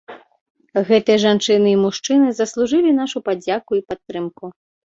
[0.87, 4.53] Гэтыя жанчыны і мужчыны заслужылі нашу падзяку і падтрымку.